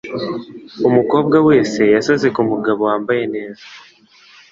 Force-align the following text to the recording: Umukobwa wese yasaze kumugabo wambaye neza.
Umukobwa 0.87 1.37
wese 1.47 1.81
yasaze 1.95 2.27
kumugabo 2.35 2.81
wambaye 2.89 3.23
neza. 3.35 3.65